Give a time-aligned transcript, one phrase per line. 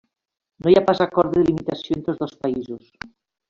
[0.63, 2.93] No hi ha pas acord de delimitació entre els dos països.